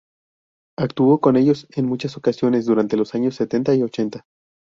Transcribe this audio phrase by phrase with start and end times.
[0.79, 4.25] Actuó con ellos en muchas ocasiones durante los años setenta y ochenta.